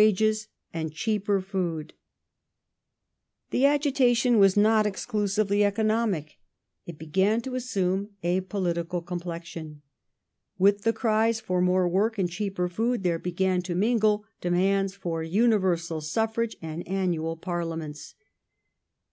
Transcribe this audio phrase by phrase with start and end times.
[0.00, 1.92] ages, and cheaper food.
[1.92, 1.98] Political
[3.50, 6.38] The agitation was not exclusively economic.
[6.86, 9.82] It began to ^°" assume a political complexion.
[10.56, 15.24] With the cries for more work and cheaper food, there began to mingle demands for
[15.24, 18.14] universal suffi age and annual Parliaments.